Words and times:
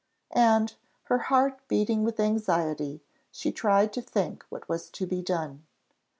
'"And, 0.31 0.73
her 1.03 1.19
heart 1.29 1.59
beating 1.67 2.03
with 2.03 2.19
anxiety, 2.19 3.03
she 3.29 3.51
tried 3.51 3.93
to 3.93 4.01
think 4.01 4.43
what 4.49 4.67
was 4.67 4.89
to 4.89 5.05
be 5.05 5.21
done. 5.21 5.63